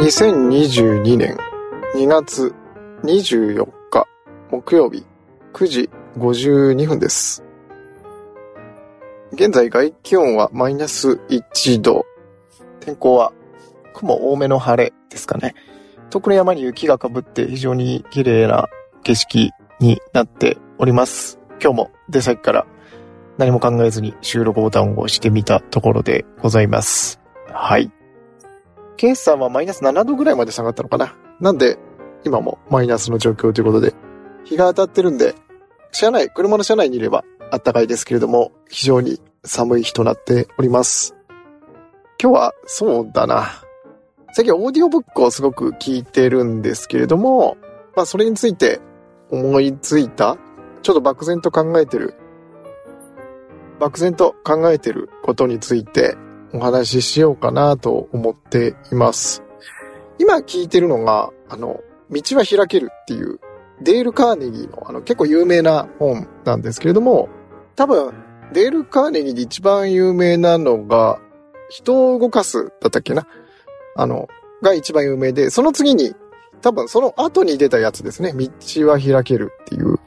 [0.00, 1.36] 2022年
[1.94, 2.54] 2月
[3.04, 4.06] 24日
[4.50, 5.04] 木曜日
[5.52, 7.44] 9時52分です。
[9.32, 12.04] 現在外気温はマイナス1度。
[12.80, 13.32] 天候は
[13.94, 15.54] 雲多めの晴れですかね。
[16.10, 18.68] 遠くの山に雪がかぶって非常に綺麗な
[19.04, 21.38] 景色になっております。
[21.62, 22.66] 今日も出先から
[23.38, 27.20] 何も考えずに収録ボタンを押してみたところでございます。
[27.52, 27.90] はい。
[28.96, 31.16] ケースさんはマイナス7度ぐらいまで下がったのかな？
[31.40, 31.78] なんで、
[32.24, 33.94] 今もマイナスの状況ということで、
[34.44, 35.34] 日が当たってるんで、
[35.92, 41.16] 車内、車の車内にいれば暖かいですけれども、非常に寒い日となっております。
[42.22, 43.48] 今日は、そうだな。
[44.32, 47.56] 最近オーディオブックをすごく聞いてるんですけれども、
[47.96, 48.80] まあそれについて
[49.30, 50.36] 思いついた、
[50.82, 52.14] ちょっと漠然と考えてる、
[53.80, 56.16] 漠然と考えてることについて
[56.52, 59.42] お話ししようかなと思っています。
[60.18, 63.40] 今聞いてるのが、あの、道は開けるっていう、
[63.80, 67.30] デール・カーネギーの、あの、結構有名な本なんですけれども、
[67.74, 68.12] 多分、
[68.52, 71.18] デール・カーネギーで一番有名なのが、
[71.70, 73.26] 人を動かすだったっけな？
[73.96, 74.28] あの、
[74.60, 76.14] が一番有名で、その次に、
[76.60, 78.34] 多分その後に出たやつですね。
[78.34, 78.50] 道
[78.86, 79.98] は開けるっていう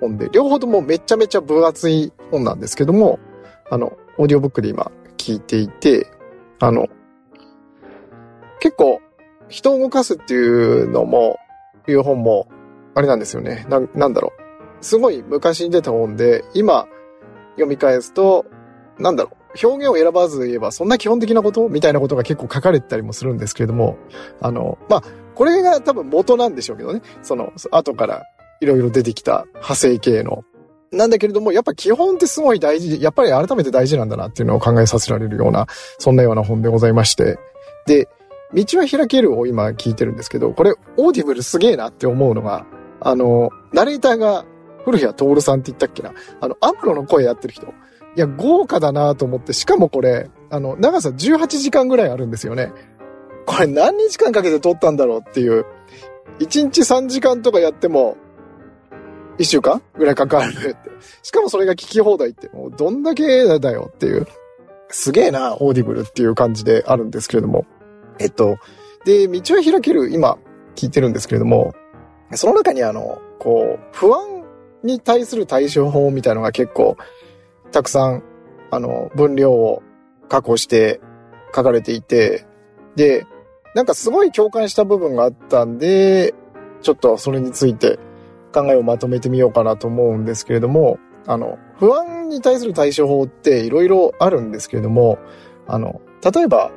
[0.00, 3.18] 本で、両方ともめちゃめちゃ分厚い本なんですけども、
[3.70, 6.06] あの、オーディオブックで今聞いていて、
[6.60, 6.88] あの、
[8.60, 9.00] 結構、
[9.48, 11.38] 人を動かすっていうのも、
[11.88, 12.48] いう本も、
[12.94, 13.66] あれなんですよね。
[13.68, 14.32] な、なんだろ
[14.80, 14.84] う。
[14.84, 16.86] すごい昔に出た本で、今
[17.52, 18.46] 読み返すと、
[18.98, 19.66] なんだろう。
[19.66, 23.96] 表現を選ばず言えば、そんな基本的なことみたいなことが結構書かれてたりもするんですけれども、
[24.40, 25.02] あの、まあ、
[25.34, 27.02] これが多分元なんでしょうけどね。
[27.22, 28.24] その、後から
[28.60, 30.44] いろいろ出てきた派生系の。
[30.94, 35.66] なんだけれども、やっぱ基本ってすごい大事、やっぱり改めて大事なんだなっていうのを考えさせられるような、
[35.98, 37.38] そんなような本でございまして。
[37.86, 38.08] で、
[38.54, 42.66] 道は開けるを今聞いてるんですけど、これ、オーディブルすげえなって思うのが、
[43.00, 44.44] あの、ナレーターが
[44.84, 46.12] 古谷徹さんって言ったっけな。
[46.40, 47.66] あの、アムロの声やってる人。
[47.66, 47.70] い
[48.16, 52.72] や、豪華だなと思って、しかもこれ、あの、長さ18時間ぐらいあるんですよね。
[53.46, 55.66] これ何日間かけて撮ったんだろうっていう。
[56.38, 58.16] 1日3時間とかやっても、
[59.38, 60.76] 1週間ぐらいかかるって。
[61.22, 64.26] しかもそれが聞き放題って、もうどんだけだよっていう。
[64.88, 67.66] すげえな、オーディブルっていう感じであるんですけれども。
[68.18, 68.58] えっと、
[69.04, 70.38] で、道は開ける、今、
[70.76, 71.74] 聞いてるんですけれども、
[72.32, 74.44] その中にあの、こう、不安
[74.82, 76.96] に対する対処法みたいのが結構、
[77.72, 78.22] たくさん、
[78.70, 79.82] あの、分量を
[80.28, 81.00] 確保して
[81.54, 82.46] 書かれていて、
[82.96, 83.26] で、
[83.74, 86.34] なんかすごい共感した部分があったんで、
[86.82, 87.98] ちょっとそれについて
[88.54, 95.18] 考えをまとめてみようかなと思うんですけれども、あの、不安に対する対処法っていろいろあるんですけれども、
[95.66, 96.70] あの、例えば、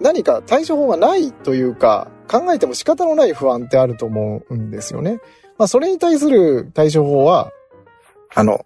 [0.00, 5.20] 何か対処法がないというか、考えても仕方のない不安ってあると思うんですよね。
[5.58, 7.50] まあ、それに対する対処法は、
[8.34, 8.64] あの、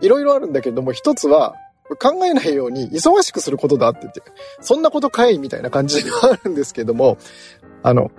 [0.00, 1.54] いろいろあるんだけれども、一つは、
[2.00, 4.22] 考えないように忙しくすることだって言って、
[4.60, 7.18] そんなことかいみたいな感じがあるんですけども、
[7.82, 8.10] あの、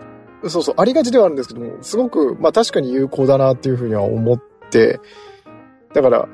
[0.49, 4.99] そうそう、ありがちではあるんですけども、すごく、まあ確かに有効だなっていうふうには思って、
[5.93, 6.27] だから、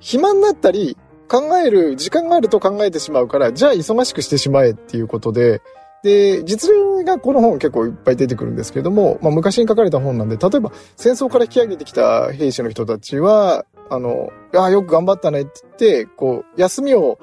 [0.00, 0.96] 暇になったり、
[1.28, 5.60] 考える、時間があると考えてしまうから、じゃあ忙しくしてしまえっていうことで、
[6.02, 17.18] で、実例がこの本結構いっぱい出てくるんですけども、まあ昔に書かれた本なんで、例えば戦争から引き上げてきた兵士の人たちは、あの、ああ、よく頑張ったねって言って、こう、休みを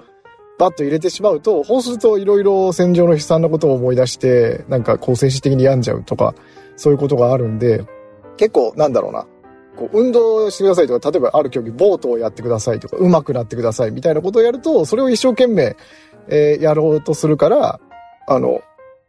[0.57, 6.33] バッと入れてしまうと、そうするといろいろ戦場の悲惨なことを思い出して、なんかこう精神的に病んじゃうとか、
[6.75, 7.85] そういうことがあるんで、
[8.37, 9.27] 結構なんだろうな、
[9.75, 15.75] こう運動してくださいとか、例えばある競技、ボートをやってくださいとか、上手くなってくださいみたいなことをやると、それを一生懸命、
[16.27, 17.79] えーやろうとするから、
[18.27, 18.61] あの、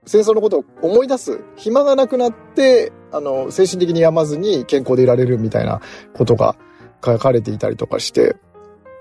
[0.04, 5.80] 戦争のことを思い出す暇がなくなって、あの、精神的に病まずに健康でいられるみたいな
[6.14, 6.56] ことが
[7.04, 8.36] 書かれていたりとかして、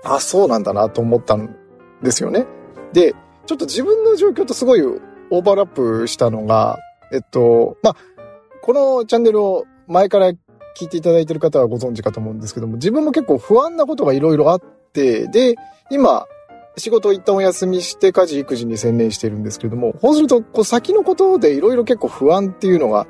[0.04, 1.56] あ、そうなんだなと思ったん
[2.02, 2.46] ですよね。
[2.92, 3.14] で、
[3.46, 6.78] ちょっと自分の状況とすごいオーバーラップしたのが、
[7.12, 7.96] えっと、まあ、
[8.62, 10.36] このチャンネルを前から聞
[10.86, 14.60] いていただいている方はご存知かと思うんですけども、自分も結構不安なことがいろいろあっ
[14.92, 15.56] て、で、
[15.90, 16.26] 今、
[16.76, 23.06] 仕事を一旦お休みして家事育児に専念しているんですけれども、そうすると、こう先のことでいろいろ結構不安っていうのが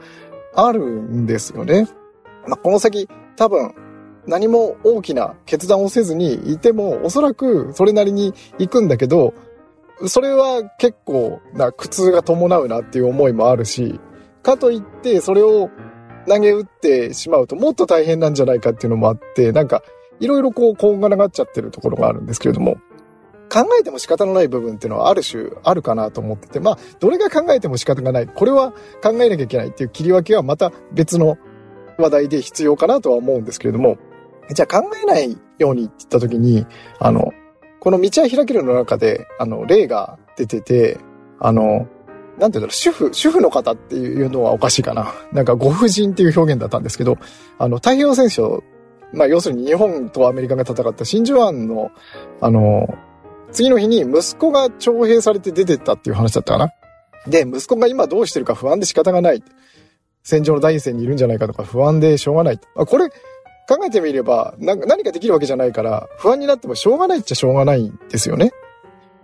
[0.54, 1.88] あるんですよね。
[2.46, 3.74] まあ、この先、多分、
[4.26, 9.34] 何も大きな決断をせずにいても、おそらくそれなりに行くんだけど、
[10.06, 14.00] それは結構な苦痛が伴うなっていう思いもあるし、
[14.42, 15.70] かといってそれを
[16.28, 19.82] 投げ打ってしまうともっと大変なんじゃないかっていうのもあって、なんか
[20.20, 22.76] いろいろこう、こんがらがっちゃってるところがあるんですけれども。
[23.48, 28.26] 考えても仕方のない部分っていうのはある種あるかなと思ってて、まあ、どれが考えても仕方がない。
[28.26, 31.38] これは考えなきゃいけないっていう切り分けはまた別の
[31.96, 33.98] 話題で必要かなとは思うんですけれども、
[34.50, 36.66] じゃあ考えないようにって言った時に、
[36.98, 37.32] あの、
[37.80, 40.98] この道は開けるの中で、あの、例が出てて、
[41.38, 41.86] あの、
[42.38, 45.14] なんていうんだろう、主婦、主婦の方っていうのはおかしいかな。
[45.32, 47.18] なんかご婦人っていう表現だったんですけど、
[47.58, 48.62] あの、太平洋戦争、
[49.12, 51.90] まあ要するに日本とアメリカが戦った真珠湾の、
[52.40, 52.86] あの、
[53.52, 56.72] 次の日に息子が徴兵されて出てったっていう話だったかな。
[57.26, 59.42] で、息子が今どうしてるか不安で仕方がない。
[60.22, 62.60] 戦場の第一線にいるんじゃないかとか不安でしょうがない。
[62.76, 63.08] あ、これ、
[63.68, 68.52] 考えてみれば、何かできるわけじゃないから、不安になってもしょうがないっちゃしょうがないんですよね。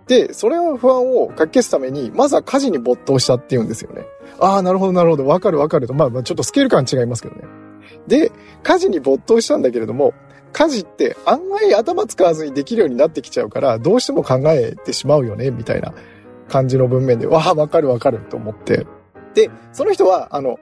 [0.07, 4.05] で、それを不安をかき消すために、まずは家事に没頭したっていうんですよね。
[4.39, 5.93] ああ、なるほど、なるほど、わかるわかると。
[5.93, 7.43] まあ、まあ、ちょっとスケール感違いますけどね。
[8.07, 8.31] で、
[8.63, 10.13] 家事に没頭したんだけれども、
[10.51, 15.93] 家事って案外頭使わずにできるようになってきちゃうから、どうしても考えてしまうよね、みたいな
[16.49, 18.85] 感じの文面で、わあ、わかるわかると思って。
[19.33, 20.59] で、その人は、あの、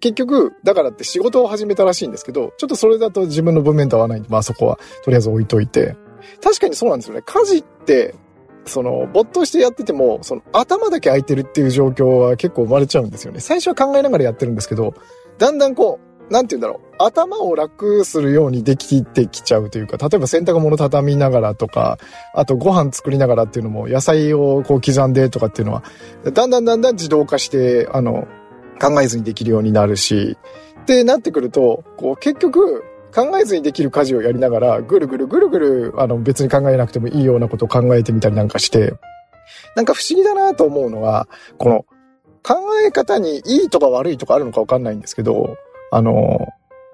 [0.00, 5.96] 結局、だからって仕事を始めたらしいんですけど、ちょっとそれだと自分の文面と合わないんで、まあそこはとりあえず置いといて。
[6.42, 7.22] 確かにそうなんですよね。
[7.24, 8.14] 家事って、
[8.64, 13.38] その、没頭してやってても、その、頭だけ空いてるっていう状況は結構生まれちゃうんですよね。
[13.38, 14.94] 最初は考えながらやってるんですけど、
[15.38, 16.86] だんだんこう、なんて言うんだろう。
[16.98, 21.98] 頭を楽するようにできてきちゃうというか、例えば洗濯物畳みながらとか、
[22.34, 25.84] あとご飯作りながらっていうのも、野菜をこう刻んでとかっていうのは、
[26.24, 28.26] だんだんだんだん自動化して、あの、
[28.80, 30.36] 考えずにできるようになるし、
[30.82, 32.84] ってなってくると、こう結局、
[33.14, 38.94] 考えずにできる家事をやりながら、ぐるぐるぐるぐる、あの別に考えなくてもいいようなことを考えてみたりなんかして、
[39.74, 41.86] なんか不思議だなと思うのは、この
[42.42, 42.56] 考
[42.86, 45.56] え方にいいとか悪いとかあるのかわかんないんですけど、
[45.90, 46.46] あの、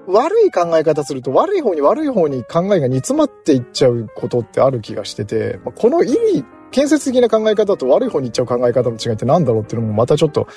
[0.07, 10.49] 悪い考え方すると悪い方に悪い方に考えが煮詰まっていっちゃうことってある気がしてて、このいい建設的な考え方と悪い方に行っちゃう考え方の違いって何だろうっていうのもまたちょっと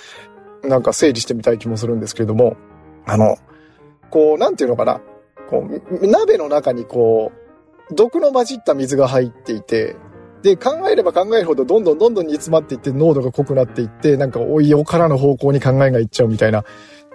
[0.66, 2.58] なんか整理してみたい気もするんですけれども、
[3.06, 3.38] あの、
[4.10, 5.02] こう、なんていうのかな。
[5.50, 7.32] こう、鍋の中にこ
[7.90, 9.96] う、毒の混じった水が入っていて、
[10.42, 16.64] で、考えれば考えるほどどんどんどんどん煮詰まっていって濃度が濃くなっていって、なんかおいおからの方向に考えがいっちゃうみたいな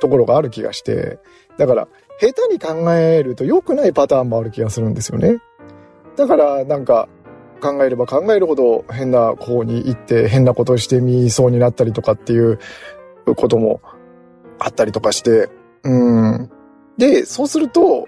[0.00, 1.18] ところがある気がして、
[1.56, 1.88] だから、
[2.20, 5.38] 下手に考えると良くないパターンもある気がするんですよね。
[6.16, 7.08] だから、なんか、
[7.60, 12.58] 考えれば考えるほど変な方に行って変なことをしてみそうになったりとかっていう
[13.34, 13.80] ことも
[14.58, 15.48] あったりとかして、
[15.84, 16.50] うん。
[16.98, 18.06] で、そうすると、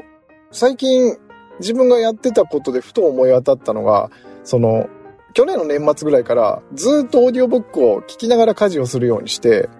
[0.51, 1.17] 最近
[1.61, 4.11] 自分がやってたことでふと思い当たったのが、
[4.45, 4.89] その、
[5.35, 9.71] 去年の年末ぐらいからずっとオーディオブックを聞きながら家事をするようにして、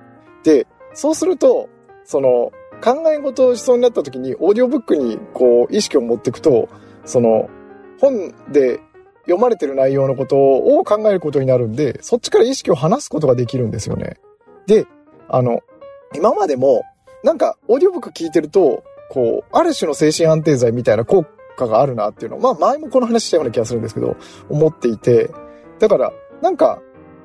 [0.45, 1.69] で、そうすると、
[2.05, 2.53] その、
[2.83, 6.69] 考え事をしそうになった時にオーディオブックにこう意識を持っていくと、
[7.05, 7.49] その、
[8.01, 8.81] 本で
[9.25, 14.17] 読まれてる内容のことを考えることになるんで、そっちから意識を離すことができるんですよね。
[14.67, 14.87] で、
[15.33, 15.61] あの、
[16.15, 16.85] 今までも、
[17.25, 21.25] なんか、オーディオブック聞いてると、こう、ある種の精神安定剤みたいな効
[21.57, 24.17] 果があるなっていうのを、まあ前もこの話したような気がするんですけど、
[24.51, 25.31] 思っていて、
[25.79, 26.13] だから、
[26.43, 26.81] なんか、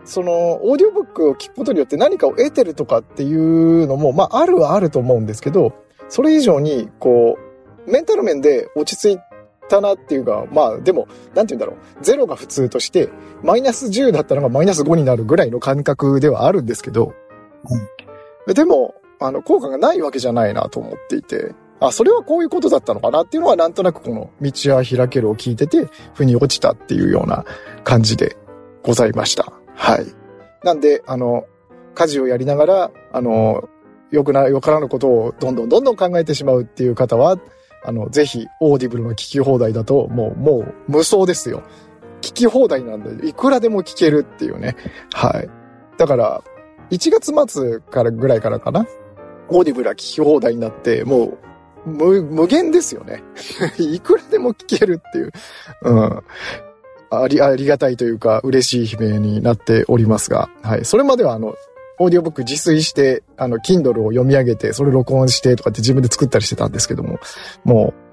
[0.05, 5.73] その、オーディオブックを聞くことによって何かを得てるとかっていうのも、まああるはあると思うんですけど、
[6.07, 7.37] それ以上に、こ
[7.85, 9.19] う、メンタル面で落ち着い
[9.67, 12.03] たなっていうか、まあでも、なんて言うんだろう。
[12.03, 13.09] ゼロが普通として、
[13.43, 17.13] マイナス10だったのがマイナス5になるぐらいの感覚ではあるんですけど、
[17.69, 17.87] うん、
[18.53, 27.45] でも、あの、効果がないわけじゃないなと思っていて、あ、それはこういうことだったのかなっていうのはなんとなくこの道は開けるを聞いてて、腑に落ちたっていうような
[27.83, 28.35] 感じで
[28.83, 29.53] ございました。
[29.75, 30.05] はい。
[30.63, 31.45] なんで、あの、
[31.93, 33.69] 家事をやりながら、あの、
[34.11, 37.37] よくな、よからぬことをどんどんどんどん考えてしまうっていう方は、
[37.83, 41.63] あの、ぜひ、オーディブルの聞き放題だと、もう、もう、無双ですよ。
[42.21, 44.75] 聞き放題なんで、いくらでも聞けるっていうね。
[45.13, 45.49] はい。
[45.97, 46.43] だから、
[46.91, 48.85] 1月末からぐらいからかな。
[49.49, 51.37] オーディブルは聞き放題になって、も
[51.85, 53.23] う、無、無限ですよね。
[53.79, 55.31] いくらでも聞けるっていう。
[55.83, 56.23] うん。
[57.09, 60.85] あり、ありがたいというか、嬉しい悲鳴になっておりますが、はい。
[60.85, 61.55] それまでは、あの、
[61.99, 67.19] オーディオブック自炊して、あの、Kindle を読み上げて、それ録音してとかって自分で作ったりしてたんですけども、
[67.63, 68.07] もう、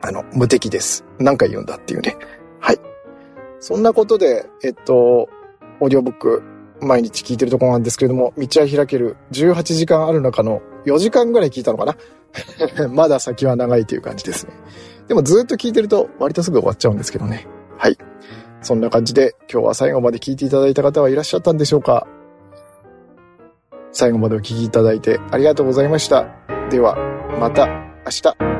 [0.00, 1.04] あの、無敵です。
[1.18, 2.16] 何回言うんだっていうね。
[2.60, 2.80] はい。
[3.60, 5.28] そんなことで、えっと、
[5.80, 6.42] オーディオブック、
[6.80, 11.96] 毎日聞いてるとこなんですけれども、道は開ける18時間ある中の4時間ぐらい聞いたのかな？
[12.92, 14.52] まだ先は長いという感じですね。
[15.08, 17.46] でもずっと聞いてると割とすぐ終わっちゃうんですけどね。
[17.78, 17.96] はい。
[18.62, 22.06] そんな感じで今日は最後まで聞いていただいた方はいらっしゃったんでしょうか？
[23.92, 26.26] 最後までお聴きいただいてありがとうございました。
[26.70, 26.96] では、
[27.40, 27.66] また
[28.04, 28.55] 明日。